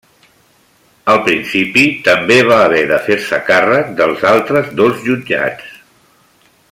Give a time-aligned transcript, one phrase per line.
[1.13, 5.71] Al principi també va haver de fer-se càrrec dels altres dos jutjats.